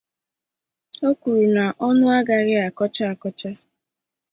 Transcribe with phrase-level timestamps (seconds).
[1.07, 3.51] O kwuru na ọnụ agaghị akọcha akọcha